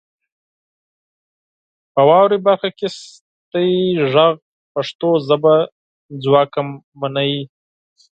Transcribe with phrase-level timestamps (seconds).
[1.93, 4.35] په واورئ برخه کې ستاسو غږ
[4.73, 5.55] پښتو ژبه
[6.23, 7.43] ځواکمنوي.